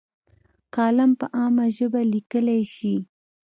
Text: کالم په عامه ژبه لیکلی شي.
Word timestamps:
کالم 0.75 1.11
په 1.19 1.25
عامه 1.37 1.65
ژبه 1.77 2.01
لیکلی 2.13 2.61
شي. 2.75 2.95